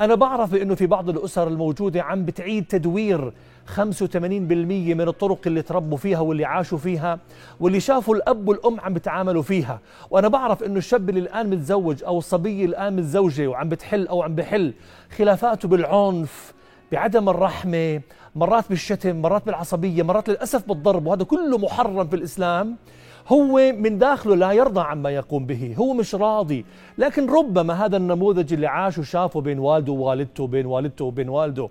أنا 0.00 0.14
بعرف 0.14 0.54
إنه 0.54 0.74
في 0.74 0.86
بعض 0.86 1.08
الأسر 1.08 1.48
الموجودة 1.48 2.02
عم 2.02 2.24
بتعيد 2.24 2.64
تدوير 2.64 3.32
85% 3.76 3.80
من 4.94 5.08
الطرق 5.08 5.38
اللي 5.46 5.62
تربوا 5.62 5.98
فيها 5.98 6.20
واللي 6.20 6.44
عاشوا 6.44 6.78
فيها 6.78 7.18
واللي 7.60 7.80
شافوا 7.80 8.14
الأب 8.14 8.48
والأم 8.48 8.80
عم 8.80 8.94
بتعاملوا 8.94 9.42
فيها. 9.42 9.80
وأنا 10.10 10.28
بعرف 10.28 10.62
إنه 10.62 10.78
الشاب 10.78 11.08
اللي 11.08 11.20
الآن 11.20 11.50
متزوج 11.50 12.04
أو 12.04 12.18
الصبية 12.18 12.64
الآن 12.66 12.96
متزوجة 12.96 13.46
وعم 13.46 13.68
بتحل 13.68 14.06
أو 14.06 14.22
عم 14.22 14.34
بحل 14.34 14.74
خلافاته 15.18 15.68
بالعنف 15.68 16.52
بعدم 16.92 17.28
الرحمة 17.28 18.00
مرات 18.36 18.64
بالشتم 18.68 19.16
مرات 19.16 19.46
بالعصبية 19.46 20.02
مرات 20.02 20.28
للأسف 20.28 20.68
بالضرب 20.68 21.06
وهذا 21.06 21.24
كله 21.24 21.58
محرم 21.58 22.08
في 22.08 22.16
الإسلام. 22.16 22.76
هو 23.28 23.72
من 23.72 23.98
داخله 23.98 24.36
لا 24.36 24.52
يرضى 24.52 24.80
عما 24.80 25.10
يقوم 25.10 25.46
به 25.46 25.74
هو 25.78 25.94
مش 25.94 26.14
راضي. 26.14 26.64
لكن 26.98 27.30
ربما 27.30 27.84
هذا 27.84 27.96
النموذج 27.96 28.52
اللي 28.52 28.66
عاش 28.66 28.98
وشافه 28.98 29.40
بين 29.40 29.58
والده 29.58 29.92
ووالدته 29.92 30.46
بين 30.46 30.66
والدته 30.66 31.04
وبين 31.04 31.28
والده. 31.28 31.68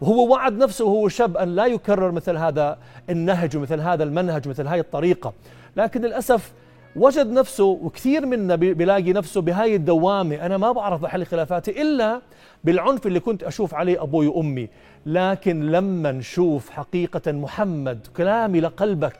وهو 0.00 0.32
وعد 0.32 0.52
نفسه 0.52 0.84
وهو 0.84 1.08
شاب 1.08 1.36
أن 1.36 1.54
لا 1.54 1.66
يكرر 1.66 2.12
مثل 2.12 2.36
هذا 2.36 2.78
النهج 3.10 3.56
ومثل 3.56 3.80
هذا 3.80 4.04
المنهج 4.04 4.46
ومثل 4.46 4.66
هاي 4.66 4.80
الطريقة. 4.80 5.32
لكن 5.76 6.00
للأسف 6.00 6.52
وجد 6.96 7.30
نفسه 7.30 7.64
وكثير 7.64 8.26
منا 8.26 8.54
بي- 8.56 8.74
بيلاقي 8.74 9.12
نفسه 9.12 9.40
بهاي 9.40 9.74
الدوامة. 9.76 10.36
أنا 10.46 10.56
ما 10.56 10.72
بعرف 10.72 11.04
أحل 11.04 11.26
خلافاتي 11.26 11.82
إلا 11.82 12.20
بالعنف 12.64 13.06
اللي 13.06 13.20
كنت 13.20 13.42
أشوف 13.42 13.74
عليه 13.74 14.02
أبوي 14.02 14.26
وأمي. 14.26 14.68
لكن 15.06 15.70
لما 15.70 16.12
نشوف 16.12 16.70
حقيقة 16.70 17.32
محمد 17.32 18.06
كلامي 18.16 18.60
لقلبك 18.60 19.16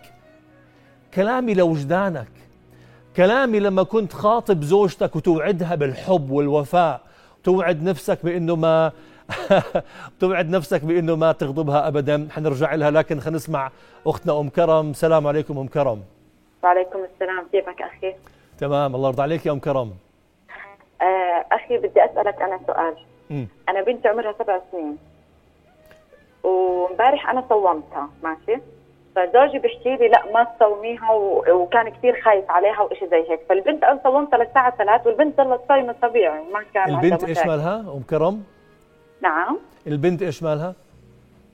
كلامي 1.14 1.54
لوجدانك 1.54 2.28
كلامي 3.16 3.61
لما 3.61 3.83
كنت 3.83 4.12
خاطب 4.12 4.62
زوجتك 4.64 5.16
وتوعدها 5.16 5.75
بالحب 5.75 6.31
والوفاء 6.31 7.00
توعد 7.45 7.83
نفسك 7.83 8.19
بأنه 8.25 8.57
ما 8.57 8.93
توعد 10.21 10.49
نفسك 10.50 10.85
بأنه 10.85 11.16
ما 11.16 11.33
تغضبها 11.33 11.88
أبدا. 11.88 12.28
حنرجع 12.31 12.75
لها 12.75 12.90
لكن 12.90 13.21
خلينا 13.21 13.37
نسمع 13.37 13.71
أختنا 14.07 14.40
أم 14.40 14.49
كرم. 14.49 14.93
سلام 14.93 15.26
عليكم 15.26 15.59
أم 15.59 15.66
كرم. 15.66 16.00
وعليكم 16.64 16.99
السلام. 17.04 17.47
كيفك 17.52 17.83
أخي؟ 17.83 18.14
تمام 18.59 18.94
الله 18.94 19.09
يرضى 19.09 19.23
عليك 19.23 19.47
يا 19.47 19.52
أم 19.52 19.59
كرم. 19.59 19.92
آه 21.02 21.44
أخي 21.52 21.78
بدي 21.78 22.04
أسألك 22.04 22.42
أنا 22.42 22.61
سؤال. 22.66 22.94
مم. 23.30 23.49
أنا 23.68 23.83
بنتي 23.83 24.09
عمرها 24.09 24.35
سبع 24.38 24.61
سنين. 24.73 24.99
وامبارح 26.42 27.30
أنا 27.30 27.44
صومتها 27.49 28.09
ماشي؟ 28.23 28.61
فزوجي 29.16 29.59
بيحكي 29.59 29.97
لي 29.97 30.09
لا 30.09 30.33
ما 30.33 30.44
تصوميها 30.44 31.12
و... 31.12 31.44
وكان 31.49 31.88
كثير 31.88 32.21
خايف 32.21 32.50
عليها 32.50 32.80
وإشي 32.80 33.09
زي 33.09 33.30
هيك. 33.30 33.40
فالبنت 33.49 33.85
أنا 33.85 34.00
صومتها 34.04 34.38
للساعة 34.38 34.76
3 34.76 35.06
والبنت 35.06 35.40
ضلت 35.40 35.61
صايمة 35.68 35.94
طبيعي 36.02 36.42
ما 36.52 36.62
كان 36.75 36.94
البنت 36.94 37.25
مشاكل. 37.25 37.49
مالها 37.49 37.80
أم 37.80 38.02
كرم؟ 38.11 38.44
نعم. 39.23 39.59
البنت 39.87 40.23
إيش 40.23 40.42
مالها؟ 40.42 40.75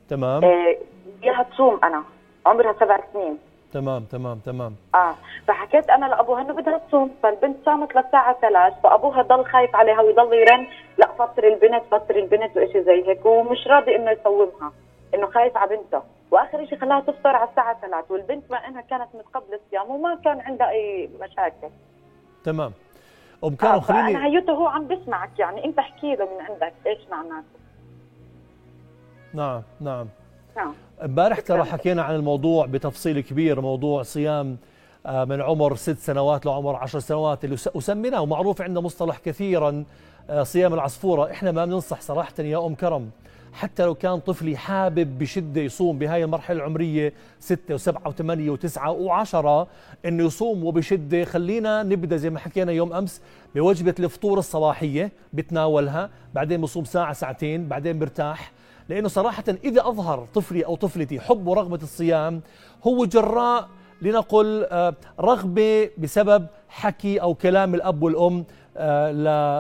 تمام. 0.09 0.45
آه، 0.45 0.77
بديها 1.07 1.43
تصوم 1.43 1.81
أنا. 1.85 2.03
عمرها 2.47 2.75
سبع 2.81 3.01
سنين. 3.13 3.39
تمام 3.73 4.05
تمام 4.05 4.39
تمام. 4.39 4.77
آه 4.95 5.15
فحكيت 5.47 5.91
أنا 5.91 6.07
لأبوها 6.07 6.43
إنه 6.43 6.55
بدها 6.55 6.79
تصوم 6.79 7.11
فالبنت 7.23 7.57
صامت 7.65 7.97
للساعه 7.97 8.37
3 8.41 8.77
فأبوها 8.83 9.23
ضل 9.23 9.45
خايف 9.45 9.77
عليها 9.77 10.01
ويضل 10.01 10.33
يرن 10.33 10.67
لا 10.99 11.07
فطر 11.19 11.49
البنت 11.49 11.83
فطر 11.91 12.17
البنت 12.17 12.57
وإشي 12.57 12.83
زي 12.85 13.09
هيك 13.09 13.27
ومش 13.27 13.67
راضي 13.67 13.97
إنه 13.97 14.11
يصومها 14.11 14.73
إنه 15.15 15.27
خايف 15.27 15.57
على 15.57 15.77
بنته. 15.77 16.03
وآخر 16.31 16.67
شيء 16.67 16.79
خلاها 16.79 17.01
تفطر 17.01 17.37
على 17.37 17.49
الساعة 17.51 17.81
3 17.81 18.13
والبنت 18.13 18.51
مع 18.51 18.69
إنها 18.69 18.81
كانت 18.81 19.09
من 19.15 19.21
قبل 19.35 19.55
الصيام 19.55 19.91
وما 19.91 20.15
كان 20.25 20.41
عندها 20.41 20.71
أي 20.71 21.11
مشاكل. 21.21 21.69
تمام. 22.45 22.73
أم 23.45 23.57
كرم 23.57 23.71
آه 23.71 23.81
خليني 23.81 24.25
هيوته 24.27 24.53
هو 24.53 24.67
عم 24.67 24.87
بسمعك 24.87 25.39
يعني 25.39 25.65
أنت 25.65 25.79
احكي 25.79 26.15
له 26.17 26.25
من 26.25 26.41
عندك 26.41 26.73
إيش 26.87 26.99
معناته. 27.11 27.61
نعم 29.35 29.63
نعم. 29.81 30.07
امبارح 31.05 31.41
ترى 31.41 31.65
حكينا 31.65 32.03
عن 32.03 32.15
الموضوع 32.15 32.67
بتفصيل 32.67 33.21
كبير 33.21 33.61
موضوع 33.61 34.03
صيام 34.03 34.57
آه، 35.07 35.25
من 35.25 35.41
عمر 35.41 35.77
ست 35.77 35.99
سنوات 35.99 36.47
لعمر 36.47 36.77
عشر 36.77 36.99
سنوات 36.99 37.45
اللي 37.45 37.55
وس- 37.55 37.69
وسميناه 37.77 38.27
معروف 38.27 38.63
عندنا 38.63 38.81
مصطلح 38.81 39.19
كثيرا 39.19 39.85
آه، 40.31 40.43
صيام 40.43 40.75
العصفورة. 40.75 41.31
إحنا 41.31 41.53
ما 41.53 41.65
بننصح 41.65 42.01
صراحة 42.01 42.33
يا 42.39 42.67
أم 42.67 42.75
كرم 42.75 43.11
حتى 43.53 43.83
لو 43.85 43.95
كان 43.95 44.19
طفلي 44.19 44.57
حابب 44.57 45.19
بشدة 45.19 45.61
يصوم 45.61 45.99
بهاي 45.99 46.25
المرحلة 46.25 46.57
العمرية 46.59 47.13
ستة 47.41 47.75
وسبعة 47.75 48.09
وثمانية 48.09 48.51
وتسعة 48.51 48.91
وعشرة 48.91 49.67
إنه 50.05 50.25
يصوم 50.25 50.65
وبشدة. 50.65 51.25
خلينا 51.25 51.83
نبدأ 51.83 52.17
زي 52.17 52.31
ما 52.31 52.39
حكينا 52.39 52.73
يوم 52.73 52.93
أمس 52.93 53.21
بوجبة 53.55 53.95
الفطور 53.99 54.39
الصباحية 54.39 55.13
بتناولها 55.33 56.11
بعدين 56.35 56.61
بصوم 56.61 56.85
ساعة 56.85 57.13
ساعتين 57.13 57.69
بعدين 57.69 57.99
برتاح. 57.99 58.53
لأنه 58.91 59.09
صراحة 59.09 59.45
إذا 59.65 59.81
أظهر 59.81 60.27
طفلي 60.35 60.65
أو 60.65 60.77
طفلتي 60.77 61.21
حب 61.21 61.47
ورغبة 61.47 61.79
الصيام 61.83 62.41
هو 62.87 63.05
جراء 63.05 63.69
لنقل 64.03 64.67
آه، 64.71 64.95
رغبة 65.21 65.91
بسبب 65.99 66.47
حكي 66.69 67.23
أو 67.23 67.35
كلام 67.35 67.75
الأب 67.75 68.03
والأم 68.03 68.45
آه، 68.77 69.13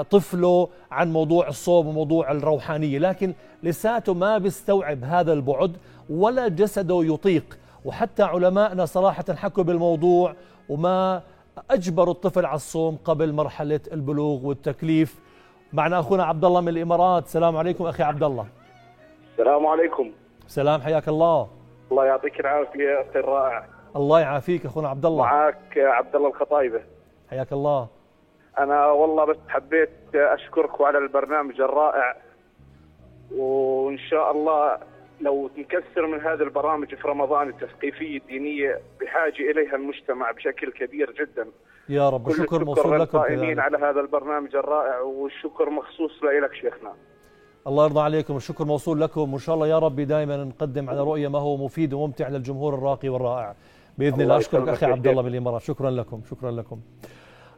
لطفله 0.02 0.68
عن 0.90 1.12
موضوع 1.12 1.48
الصوم 1.48 1.86
وموضوع 1.86 2.30
الروحانية. 2.30 2.98
لكن 2.98 3.34
لساته 3.62 4.14
ما 4.14 4.38
بيستوعب 4.38 5.04
هذا 5.04 5.32
البعد 5.32 5.76
ولا 6.10 6.48
جسده 6.48 7.00
يطيق. 7.04 7.58
وحتى 7.84 8.22
علماءنا 8.22 8.84
صراحة 8.84 9.24
حكوا 9.34 9.64
بالموضوع 9.64 10.34
وما 10.68 11.22
أجبروا 11.70 12.14
الطفل 12.14 12.46
على 12.46 12.56
الصوم 12.56 12.98
قبل 13.04 13.32
مرحلة 13.32 13.80
البلوغ 13.92 14.46
والتكليف. 14.46 15.18
معنا 15.72 16.00
أخونا 16.00 16.24
عبد 16.24 16.44
الله 16.44 16.60
من 16.60 16.68
الإمارات. 16.68 17.26
السلام 17.26 17.56
عليكم 17.56 17.86
أخي 17.86 18.02
عبد 18.02 18.22
الله. 18.22 18.59
السلام 19.40 19.66
عليكم. 19.66 20.12
سلام 20.46 20.80
حياك 20.80 21.08
الله. 21.08 21.48
الله 21.90 22.04
يعطيك 22.06 22.40
العافية 22.40 22.88
يا 22.88 23.10
أخي 23.10 23.18
الرائع. 23.18 23.66
الله 23.96 24.20
يعافيك 24.20 24.66
أخونا 24.66 24.88
عبد 24.88 25.06
الله 25.06 25.24
معك 25.24 25.78
عبد 25.78 26.16
الله 26.16 26.28
الخطايبة. 26.28 26.80
حياك 27.30 27.52
الله. 27.52 27.88
أنا 28.58 28.86
والله 28.86 29.24
بس 29.24 29.36
حبيت 29.48 29.90
اشكركم 30.14 30.84
على 30.84 30.98
البرنامج 30.98 31.60
الرائع. 31.60 32.16
وإن 33.36 33.98
شاء 33.98 34.30
الله 34.30 34.78
لو 35.20 35.50
نكثر 35.56 36.06
من 36.06 36.20
هذه 36.20 36.42
البرامج 36.42 36.94
في 36.94 37.08
رمضان 37.08 37.48
التثقيفية 37.48 38.18
الدينية 38.18 38.80
بحاجة 39.00 39.50
إليها 39.50 39.76
المجتمع 39.76 40.30
بشكل 40.30 40.72
كبير 40.72 41.10
جدا. 41.12 41.46
يا 41.88 42.08
رب 42.08 42.32
شكر 42.32 42.64
موصول 42.64 43.00
لكم. 43.00 43.18
على 43.18 43.78
هذا 43.78 44.00
البرنامج 44.00 44.56
الرائع 44.56 45.00
والشكر 45.00 45.70
مخصوص 45.70 46.24
لك 46.42 46.54
شيخنا. 46.54 46.92
الله 47.66 47.84
يرضى 47.84 48.00
عليكم. 48.00 48.36
الشكر 48.36 48.64
موصول 48.64 49.00
لكم. 49.00 49.32
وإن 49.32 49.38
شاء 49.38 49.54
الله 49.54 49.66
يا 49.66 49.78
رب 49.78 50.00
دائما 50.00 50.44
نقدم 50.44 50.90
على 50.90 51.00
رؤية 51.00 51.28
ما 51.28 51.38
هو 51.38 51.56
مفيد 51.56 51.92
وممتع 51.92 52.28
للجمهور 52.28 52.74
الراقي 52.74 53.08
والرائع. 53.08 53.54
بإذن 53.98 54.20
الله 54.20 54.36
أخي 54.36 54.86
يا 54.86 54.90
عبد 54.90 55.06
الله. 55.06 55.22
من 55.22 55.28
الامارات 55.28 55.62
شكرا 55.62 55.90
لكم. 55.90 56.20
شكرا 56.30 56.50
لكم. 56.50 56.80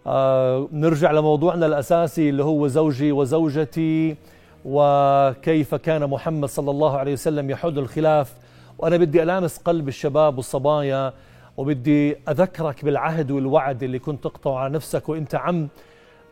آه 0.07 0.69
نرجع 0.73 1.13
لموضوعنا 1.13 1.67
الأساسي 1.67 2.29
اللي 2.29 2.45
هو 2.45 2.67
زوجي 2.67 3.13
وزوجتي 3.13 4.17
وكيف 4.65 5.75
كان 5.75 6.11
محمد 6.11 6.49
صلى 6.49 6.71
الله 6.71 6.99
عليه 6.99 7.13
وسلم 7.13 7.51
يحد 7.51 7.79
الخلاف. 7.79 8.35
وأنا 8.79 8.97
بدي 8.97 9.23
ألامس 9.23 9.59
قلب 9.59 9.89
الشباب 9.89 10.37
والصبايا 10.37 11.13
وبدي 11.57 12.17
أذكرك 12.29 12.85
بالعهد 12.85 13.31
والوعد 13.31 13.83
اللي 13.83 13.99
كنت 13.99 14.25
تقطعه 14.25 14.59
على 14.59 14.73
نفسك 14.73 15.09
وأنت 15.09 15.35
عم. 15.35 15.69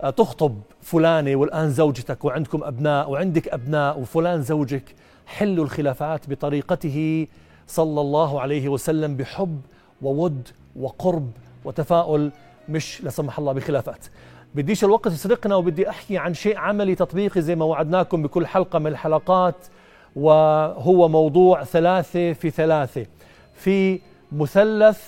تخطب 0.08 0.60
فلانة 0.82 1.36
والآن 1.36 1.70
زوجتك 1.70 2.24
وعندكم 2.24 2.64
أبناء 2.64 3.10
وعندك 3.10 3.48
أبناء 3.48 4.00
وفلان 4.00 4.42
زوجك 4.42 4.94
حلوا 5.26 5.64
الخلافات 5.64 6.30
بطريقته 6.30 7.26
صلى 7.66 8.00
الله 8.00 8.40
عليه 8.40 8.68
وسلم 8.68 9.16
بحب 9.16 9.60
وود 10.02 10.48
وقرب 10.76 11.30
وتفاؤل 11.64 12.30
مش 12.68 13.02
لا 13.02 13.10
سمح 13.10 13.38
الله 13.38 13.52
بخلافات. 13.52 14.06
بديش 14.54 14.84
الوقت 14.84 15.06
يسرقنا 15.06 15.54
وبدي 15.56 15.90
أحكي 15.90 16.18
عن 16.18 16.34
شيء 16.34 16.56
عملي 16.58 16.94
تطبيقي 16.94 17.42
زي 17.42 17.56
ما 17.56 17.64
وعدناكم 17.64 18.22
بكل 18.22 18.46
حلقة 18.46 18.78
من 18.78 18.86
الحلقات 18.86 19.66
وهو 20.16 21.08
موضوع 21.08 21.64
ثلاثة 21.64 22.32
في 22.32 22.50
ثلاثة. 22.50 23.06
في 23.54 24.00
مثلث 24.32 25.02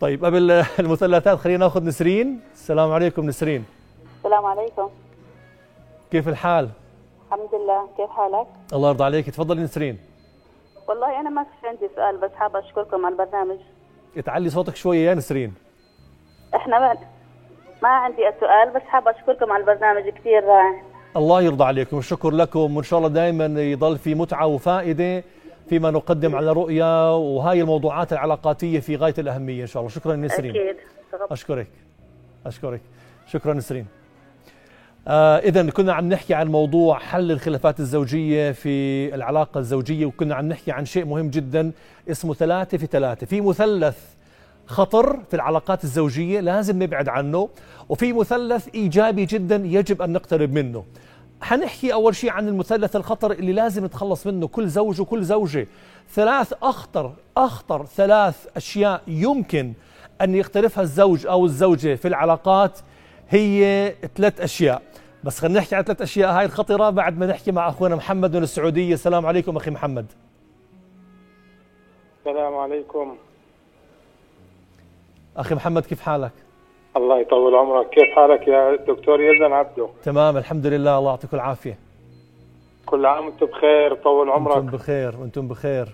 طيب 0.00 0.24
قبل 0.24 0.50
المثلثات 0.78 1.38
خلينا 1.38 1.58
ناخذ 1.64 1.84
نسرين. 1.84 2.40
السلام 2.54 2.92
عليكم 2.92 3.26
نسرين. 3.26 3.64
السلام 4.20 4.46
عليكم. 4.46 4.90
كيف 6.10 6.28
الحال؟ 6.28 6.68
الحمد 7.26 7.54
لله. 7.54 7.88
كيف 7.96 8.10
حالك؟ 8.10 8.46
الله 8.72 8.88
يرضى 8.88 9.04
عليك. 9.04 9.30
تفضلي 9.30 9.62
نسرين 9.62 9.98
والله 10.88 11.20
أنا 11.20 11.30
ما 11.30 11.44
في 11.44 11.68
عندي 11.68 11.88
سؤال 11.96 12.16
بس 12.16 12.30
حابه 12.34 12.58
أشكركم 12.58 13.06
على 13.06 13.12
البرنامج. 13.12 13.58
تعلي 14.24 14.50
صوتك 14.50 14.76
شوية 14.76 15.08
يا 15.08 15.14
نسرين 15.14 15.54
إحنا 16.54 16.78
ما, 16.78 16.98
ما 17.82 17.88
عندي 17.88 18.22
سؤال 18.40 18.70
بس 18.70 18.82
حابه 18.82 19.10
أشكركم 19.10 19.52
على 19.52 19.60
البرنامج 19.60 20.08
كثير 20.08 20.44
رائع. 20.44 20.82
الله 21.16 21.42
يرضى 21.42 21.64
عليكم 21.64 21.96
والشكر 21.96 22.30
لكم 22.30 22.76
وإن 22.76 22.84
شاء 22.84 22.98
الله 22.98 23.08
دائما 23.10 23.62
يضل 23.62 23.98
في 23.98 24.14
متعة 24.14 24.46
وفائدة 24.46 25.24
فيما 25.68 25.90
نقدم 25.90 26.36
على 26.36 26.52
رؤيا 26.52 27.10
وهاي 27.10 27.60
الموضوعات 27.60 28.12
العلاقاتية 28.12 28.80
في 28.80 28.96
غاية 28.96 29.14
الأهمية 29.18 29.62
إن 29.62 29.66
شاء 29.66 29.80
الله. 29.80 29.94
شكرا 29.94 30.16
نسرين 30.16 30.50
أكيد. 30.50 30.76
أشكرك. 31.30 31.66
أشكرك. 32.46 32.80
شكرا 33.26 33.54
نسرين 33.54 33.86
آه 35.08 35.38
اذا 35.38 35.70
كنا 35.70 35.92
عم 35.92 36.08
نحكي 36.08 36.34
عن 36.34 36.48
موضوع 36.48 36.98
حل 36.98 37.30
الخلافات 37.30 37.80
الزوجية 37.80 38.52
في 38.52 39.14
العلاقة 39.14 39.58
الزوجية 39.58 40.06
وكنا 40.06 40.34
عم 40.34 40.48
نحكي 40.48 40.72
عن 40.72 40.84
شيء 40.84 41.04
مهم 41.04 41.30
جدا 41.30 41.72
اسمه 42.10 42.34
ثلاثة 42.34 42.78
في 42.78 42.86
ثلاثة. 42.86 43.26
في 43.26 43.40
مثلث 43.40 43.98
خطر 44.66 45.20
في 45.30 45.34
العلاقات 45.34 45.84
الزوجية 45.84 46.40
لازم 46.40 46.82
نبعد 46.82 47.08
عنه 47.08 47.48
وفي 47.88 48.12
مثلث 48.12 48.68
إيجابي 48.74 49.24
جدا 49.24 49.56
يجب 49.64 50.02
أن 50.02 50.12
نقترب 50.12 50.52
منه. 50.52 50.84
حنحكي 51.42 51.92
أول 51.92 52.16
شيء 52.16 52.30
عن 52.30 52.48
المثلث 52.48 52.96
الخطر 52.96 53.32
اللي 53.32 53.52
لازم 53.52 53.84
نتخلص 53.84 54.26
منه 54.26 54.48
كل 54.48 54.68
زوج 54.68 55.00
وكل 55.00 55.24
زوجة. 55.24 55.66
ثلاث 56.14 56.52
أخطر 56.62 57.12
أخطر 57.36 57.86
ثلاث 57.86 58.46
أشياء 58.56 59.02
يمكن 59.06 59.72
أن 60.20 60.34
يقترفها 60.34 60.82
الزوج 60.82 61.26
أو 61.26 61.44
الزوجة 61.44 61.94
في 61.94 62.08
العلاقات 62.08 62.78
هي 63.30 63.92
ثلاث 64.16 64.40
أشياء. 64.40 64.82
بس 65.24 65.40
خلينا 65.40 65.58
نحكي 65.58 65.74
عن 65.76 65.82
ثلاث 65.82 66.02
أشياء. 66.02 66.30
هاي 66.30 66.44
الخطرة 66.44 66.90
بعد 66.90 67.18
ما 67.18 67.26
نحكي 67.26 67.52
مع 67.52 67.68
أخونا 67.68 67.96
محمد 67.96 68.36
من 68.36 68.42
السعودية. 68.42 68.94
السلام 68.94 69.26
عليكم 69.26 69.56
أخي 69.56 69.70
محمد. 69.70 70.06
السلام 72.18 72.56
عليكم. 72.56 73.16
أخي 75.36 75.54
محمد 75.54 75.86
كيف 75.86 76.00
حالك؟ 76.00 76.32
الله 76.96 77.20
يطول 77.20 77.54
عمرك. 77.54 77.90
كيف 77.90 78.14
حالك 78.16 78.48
يا 78.48 78.76
دكتور 78.76 79.20
يزن 79.20 79.52
عبده؟ 79.52 79.88
تمام 80.02 80.36
الحمد 80.36 80.66
لله. 80.66 80.98
الله 80.98 81.10
يعطيكم 81.10 81.36
العافية. 81.36 81.78
كل 82.86 83.06
عام 83.06 83.24
وأنتم 83.24 83.46
بخير 83.46 83.94
طول 83.94 84.30
عمرك. 84.30 84.56
أنتم 84.56 84.70
بخير 84.70 85.16
وأنتم 85.20 85.48
بخير. 85.48 85.88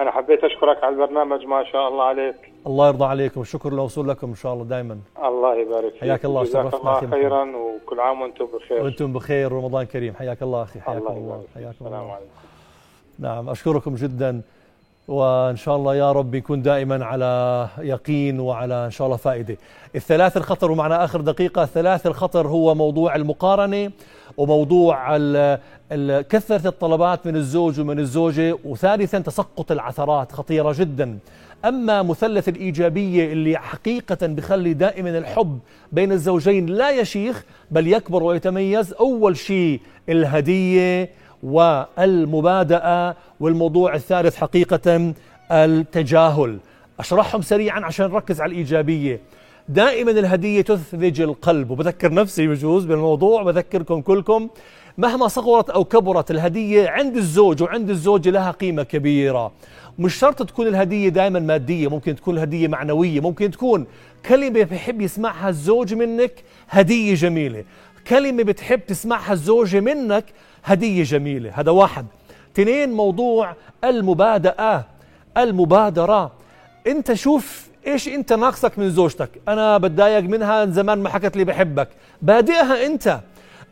أنا 0.00 0.10
حبيت 0.10 0.44
أشكرك 0.44 0.84
على 0.84 0.94
البرنامج 0.94 1.44
ما 1.44 1.64
شاء 1.72 1.88
الله 1.88 2.04
عليك. 2.04 2.49
الله 2.66 2.88
يرضى 2.88 3.04
عليكم. 3.04 3.40
والشكر 3.40 3.72
لوصول 3.72 4.08
لكم 4.08 4.28
إن 4.28 4.34
شاء 4.34 4.52
الله 4.52 4.64
دائما 4.64 4.98
الله 5.24 5.56
يبارك 5.56 5.92
فيك. 5.92 6.00
حياك 6.00 6.24
الله 6.24 6.44
شرفتنا 6.44 6.98
الله 6.98 7.10
خيرا 7.10 7.52
وكل 7.56 8.00
عام 8.00 8.20
وأنتم 8.20 8.46
بخير. 8.54 8.82
وأنتم 8.82 9.12
بخير 9.12 9.52
رمضان 9.52 9.86
كريم. 9.86 10.14
حياك 10.14 10.42
الله 10.42 10.62
أخي 10.62 10.80
حياكم 10.80 11.06
الله, 11.06 11.18
الله. 11.18 11.42
حياكم 11.54 11.70
السلام 11.70 12.02
الله. 12.02 12.12
عليكم. 12.12 12.30
نعم 13.18 13.50
أشكركم 13.50 13.94
جدا. 13.94 14.40
وإن 15.08 15.56
شاء 15.56 15.76
الله 15.76 15.94
يا 15.94 16.12
رب 16.12 16.34
يكون 16.34 16.62
دائما 16.62 17.04
على 17.04 17.68
يقين 17.78 18.40
وعلى 18.40 18.74
إن 18.86 18.90
شاء 18.90 19.06
الله 19.06 19.16
فائدة. 19.16 19.56
الثلاث 19.94 20.36
الخطر 20.36 20.70
ومعنا 20.70 21.04
آخر 21.04 21.20
دقيقة، 21.20 21.62
الثلاث 21.62 22.06
الخطر 22.06 22.46
هو 22.48 22.74
موضوع 22.74 23.16
المقارنة. 23.16 23.90
وموضوع 24.40 25.16
كثرة 26.20 26.68
الطلبات 26.68 27.26
من 27.26 27.36
الزوج 27.36 27.80
ومن 27.80 27.98
الزوجة، 27.98 28.58
وثالثا 28.64 29.18
تسقط 29.18 29.72
العثرات 29.72 30.32
خطيرة 30.32 30.74
جدا. 30.78 31.18
أما 31.64 32.02
مثلث 32.02 32.48
الإيجابية 32.48 33.32
اللي 33.32 33.58
حقيقة 33.58 34.26
بخلي 34.26 34.72
دائما 34.72 35.18
الحب 35.18 35.58
بين 35.92 36.12
الزوجين 36.12 36.66
لا 36.66 36.90
يشيخ 36.90 37.44
بل 37.70 37.88
يكبر 37.88 38.22
ويتميز، 38.22 38.92
أول 38.92 39.36
شيء 39.36 39.80
الهدية 40.08 41.10
والمبادئة 41.42 43.16
والموضوع 43.40 43.94
الثالث 43.94 44.36
حقيقة 44.36 45.12
التجاهل 45.52 46.58
أشرحهم 46.98 47.42
سريعا 47.42 47.80
عشان 47.80 48.06
نركز 48.06 48.40
على 48.40 48.52
الإيجابية 48.52 49.20
دائما 49.70 50.10
الهدية 50.10 50.62
تثلج 50.62 51.20
القلب. 51.20 51.70
وبذكر 51.70 52.14
نفسي 52.14 52.46
بجوز 52.46 52.84
بالموضوع 52.84 53.42
بذكركم 53.42 54.00
كلكم. 54.00 54.48
مهما 54.98 55.28
صغرت 55.28 55.70
أو 55.70 55.84
كبرت 55.84 56.30
الهدية 56.30 56.88
عند 56.88 57.16
الزوج 57.16 57.62
وعند 57.62 57.90
الزوجة 57.90 58.30
لها 58.30 58.50
قيمة 58.50 58.82
كبيرة. 58.82 59.52
مش 59.98 60.14
شرط 60.14 60.42
تكون 60.42 60.66
الهدية 60.66 61.08
دائما 61.08 61.38
مادية 61.38 61.88
ممكن 61.88 62.16
تكون 62.16 62.34
الهدية 62.34 62.68
معنوية 62.68 63.20
ممكن 63.20 63.50
تكون 63.50 63.86
كلمة 64.28 64.62
بحب 64.62 65.00
يسمعها 65.00 65.48
الزوج 65.48 65.94
منك 65.94 66.32
هدية 66.68 67.14
جميلة. 67.14 67.64
كلمة 68.06 68.42
بتحب 68.42 68.80
تسمعها 68.86 69.32
الزوجة 69.32 69.80
منك 69.80 70.24
هدية 70.64 71.02
جميلة. 71.02 71.50
هذا 71.54 71.70
واحد. 71.70 72.06
تنين 72.54 72.92
موضوع 72.92 73.54
المبادئة 73.84 74.86
المبادرة. 75.36 76.32
انت 76.86 77.12
شوف 77.12 77.69
إيش 77.86 78.08
أنت 78.08 78.32
ناقصك 78.32 78.78
من 78.78 78.90
زوجتك؟ 78.90 79.30
أنا 79.48 79.78
بتضايق 79.78 80.20
منها 80.20 80.64
زمان 80.66 80.98
ما 80.98 81.08
حكت 81.08 81.36
لي 81.36 81.44
بحبك. 81.44 81.88
بادئها 82.22 82.86
أنت. 82.86 83.20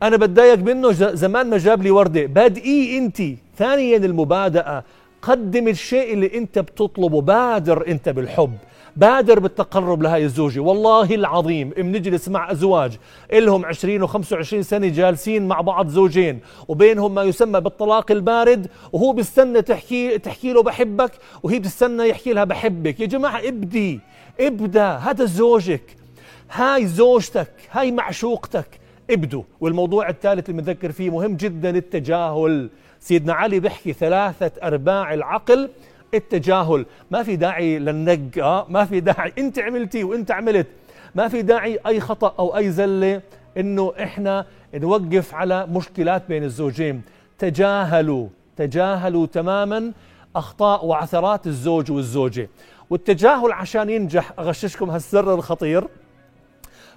أنا 0.02 0.16
بتضايق 0.16 0.58
منه 0.58 0.92
زمان 0.92 1.50
ما 1.50 1.58
جاب 1.58 1.82
لي 1.82 1.90
وردة. 1.90 2.26
بادئي 2.26 2.98
أنت. 2.98 3.22
ثانيا 3.58 3.96
المبادئه 3.96 4.84
قدم 5.22 5.68
الشيء 5.68 6.12
اللي 6.12 6.38
أنت 6.38 6.58
بتطلبه. 6.58 7.20
بادر 7.20 7.88
أنت 7.88 8.08
بالحب. 8.08 8.52
بادر 8.96 9.38
بالتقرب 9.38 10.02
لهاي 10.02 10.24
الزوجة. 10.24 10.60
والله 10.60 11.14
العظيم 11.14 11.70
بنجلس 11.70 12.28
مع 12.28 12.52
أزواج 12.52 12.98
إلهم 13.32 13.66
20 13.66 14.08
و25 14.08 14.60
سنة 14.60 14.88
جالسين 14.88 15.48
مع 15.48 15.60
بعض 15.60 15.88
زوجين 15.88 16.40
وبينهم 16.68 17.14
ما 17.14 17.22
يسمى 17.22 17.60
بالطلاق 17.60 18.10
البارد 18.10 18.66
وهو 18.92 19.12
بيستنى 19.12 19.62
تحكي 19.62 20.18
تحكي 20.18 20.52
له 20.52 20.62
بحبك 20.62 21.12
وهي 21.42 21.58
بتستنى 21.58 22.08
يحكي 22.08 22.32
لها 22.32 22.44
بحبك. 22.44 23.00
يا 23.00 23.06
جماعة 23.06 23.48
ابدي 23.48 24.00
ابدا 24.40 24.88
هذا 24.88 25.24
زوجك 25.24 25.96
هاي 26.52 26.86
زوجتك 26.86 27.52
هاي 27.70 27.92
معشوقتك. 27.92 28.80
ابدوا. 29.10 29.42
والموضوع 29.60 30.08
الثالث 30.08 30.48
اللي 30.50 30.62
بنذكر 30.62 30.92
فيه 30.92 31.10
مهم 31.10 31.36
جدا 31.36 31.70
التجاهل. 31.70 32.70
سيدنا 33.00 33.32
علي 33.32 33.60
بيحكي 33.60 33.92
ثلاثة 33.92 34.50
أرباع 34.62 35.14
العقل 35.14 35.70
التجاهل. 36.14 36.86
ما 37.10 37.22
في 37.22 37.36
داعي 37.36 37.78
للنق 37.78 38.38
آه 38.38 38.66
ما 38.68 38.84
في 38.84 39.00
داعي. 39.00 39.32
إنت 39.38 39.58
عملتي 39.58 40.04
وإنت 40.04 40.30
عملت. 40.30 40.66
ما 41.14 41.28
في 41.28 41.42
داعي 41.42 41.78
أي 41.86 42.00
خطأ 42.00 42.34
أو 42.38 42.56
أي 42.56 42.70
زلة 42.70 43.22
إنه 43.56 43.92
إحنا 44.02 44.46
نوقف 44.74 45.34
على 45.34 45.66
مشكلات 45.66 46.28
بين 46.28 46.44
الزوجين. 46.44 47.02
تجاهلوا 47.38 48.28
تجاهلوا 48.56 49.26
تماما 49.26 49.92
أخطاء 50.36 50.86
وعثرات 50.86 51.46
الزوج 51.46 51.90
والزوجة. 51.90 52.48
والتجاهل 52.90 53.52
عشان 53.52 53.90
ينجح 53.90 54.32
أغششكم 54.38 54.90
هالسر 54.90 55.34
الخطير 55.34 55.88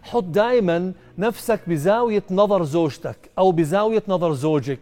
حط 0.03 0.23
دائما 0.23 0.93
نفسك 1.17 1.59
بزاوية 1.67 2.23
نظر 2.31 2.63
زوجتك 2.63 3.17
أو 3.37 3.51
بزاوية 3.51 4.03
نظر 4.07 4.33
زوجك. 4.33 4.79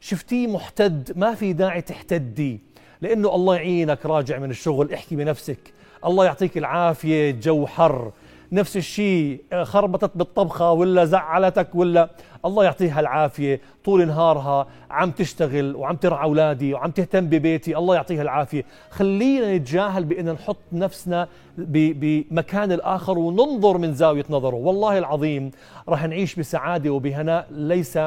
شفتيه 0.00 0.46
محتد 0.46 1.12
ما 1.16 1.34
في 1.34 1.52
داعي 1.52 1.80
تحتدي. 1.82 2.60
لأنه 3.02 3.34
الله 3.34 3.54
يعينك 3.54 4.06
راجع 4.06 4.38
من 4.38 4.50
الشغل 4.50 4.92
احكي 4.92 5.16
بنفسك. 5.16 5.72
الله 6.04 6.24
يعطيك 6.24 6.58
العافية 6.58 7.30
الجو 7.30 7.66
حر. 7.66 8.12
نفس 8.52 8.76
الشيء 8.76 9.40
خربطت 9.62 10.10
بالطبخة 10.14 10.72
ولا 10.72 11.04
زعلتك 11.04 11.74
ولا. 11.74 12.10
الله 12.44 12.64
يعطيها 12.64 13.00
العافية 13.00 13.60
طول 13.84 14.06
نهارها 14.06 14.66
عم 14.90 15.10
تشتغل 15.10 15.76
وعم 15.76 15.96
ترعى 15.96 16.24
أولادي 16.24 16.74
وعم 16.74 16.90
تهتم 16.90 17.26
ببيتي. 17.26 17.76
الله 17.76 17.94
يعطيها 17.94 18.22
العافية. 18.22 18.64
خلينا 18.90 19.56
نتجاهل 19.56 20.04
بأن 20.04 20.32
نحط 20.32 20.56
نفسنا 20.72 21.28
بمكان 21.58 22.72
الآخر 22.72 23.18
وننظر 23.18 23.78
من 23.78 23.94
زاوية 23.94 24.24
نظره. 24.30 24.56
والله 24.56 24.98
العظيم 24.98 25.50
راح 25.88 26.04
نعيش 26.04 26.34
بسعادة 26.34 26.90
وبهناء. 26.90 27.46
ليس 27.50 27.98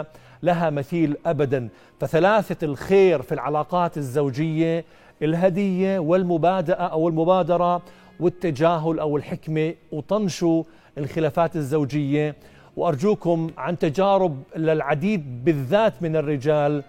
لها 0.43 0.69
مثيل 0.69 1.17
ابدا. 1.25 1.69
فثلاثة 1.99 2.65
الخير 2.65 3.21
في 3.21 3.31
العلاقات 3.31 3.97
الزوجية 3.97 4.85
الهدية 5.21 5.99
والمبادئة 5.99 6.73
أو 6.73 7.09
المبادرة 7.09 7.81
والتجاهل 8.19 8.99
أو 8.99 9.17
الحكمة 9.17 9.73
وطنشوا 9.91 10.63
الخلافات 10.97 11.55
الزوجية. 11.55 12.35
وأرجوكم 12.77 13.49
عن 13.57 13.79
تجارب 13.79 14.43
للعديد 14.55 15.45
بالذات 15.45 15.93
من 16.01 16.15
الرجال 16.15 16.83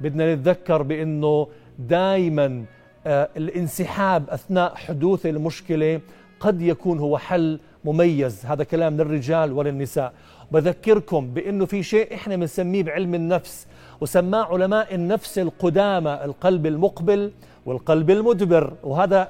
بدنا 0.00 0.34
نتذكر 0.34 0.82
بأنه 0.82 1.46
دائما 1.78 2.64
الانسحاب 3.06 4.30
أثناء 4.30 4.74
حدوث 4.74 5.26
المشكلة 5.26 6.00
قد 6.40 6.62
يكون 6.62 6.98
هو 6.98 7.18
حل 7.18 7.60
مميز. 7.84 8.46
هذا 8.46 8.64
كلام 8.64 8.96
للرجال 8.96 9.52
وللنساء. 9.52 10.12
بذكركم 10.52 11.30
بأنه 11.30 11.66
في 11.66 11.82
شيء 11.82 12.14
إحنا 12.14 12.36
بنسميه 12.36 12.82
بعلم 12.82 13.14
النفس 13.14 13.66
وسماه 14.00 14.44
علماء 14.44 14.94
النفس 14.94 15.38
القدامى 15.38 16.20
القلب 16.24 16.66
المقبل 16.66 17.32
والقلب 17.66 18.10
المدبر. 18.10 18.72
وهذا 18.82 19.28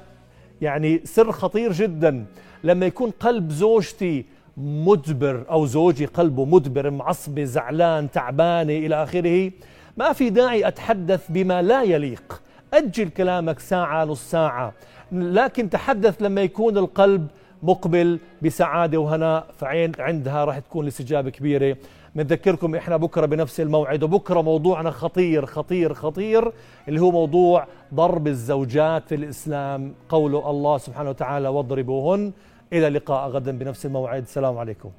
يعني 0.61 1.01
سر 1.03 1.31
خطير 1.31 1.71
جدا. 1.71 2.25
لما 2.63 2.85
يكون 2.85 3.11
قلب 3.19 3.51
زوجتي 3.51 4.25
مدبر 4.57 5.45
أو 5.49 5.65
زوجي 5.65 6.05
قلبه 6.05 6.45
مدبر 6.45 6.89
معصبة 6.89 7.43
زعلان 7.43 8.11
تعبانة 8.11 8.73
إلى 8.73 9.03
آخره 9.03 9.51
ما 9.97 10.13
في 10.13 10.29
داعي 10.29 10.67
أتحدث 10.67 11.25
بما 11.29 11.61
لا 11.61 11.83
يليق. 11.83 12.41
أجل 12.73 13.09
كلامك 13.09 13.59
ساعة 13.59 14.05
نص 14.05 14.31
ساعة. 14.31 14.73
لكن 15.11 15.69
تحدث 15.69 16.21
لما 16.21 16.41
يكون 16.41 16.77
القلب 16.77 17.27
مقبل 17.63 18.19
بسعادة 18.41 18.97
وهناء 18.97 19.47
فعين 19.57 19.91
عندها 19.99 20.45
راح 20.45 20.59
تكون 20.59 20.83
الاستجابة 20.83 21.29
كبيرة. 21.29 21.77
بنذكركم 22.15 22.75
إحنا 22.75 22.97
بكرة 22.97 23.25
بنفس 23.25 23.59
الموعد 23.59 24.03
وبكرة 24.03 24.41
موضوعنا 24.41 24.91
خطير 24.91 25.45
خطير 25.45 25.93
خطير 25.93 26.51
اللي 26.87 27.01
هو 27.01 27.11
موضوع 27.11 27.67
ضرب 27.93 28.27
الزوجات 28.27 29.07
في 29.07 29.15
الإسلام. 29.15 29.93
قول 30.09 30.35
الله 30.35 30.77
سبحانه 30.77 31.09
وتعالى 31.09 31.47
واضربوهن. 31.47 32.31
إلى 32.73 32.87
اللقاء 32.87 33.29
غدا 33.29 33.57
بنفس 33.57 33.85
الموعد. 33.85 34.21
السلام 34.21 34.57
عليكم. 34.57 34.89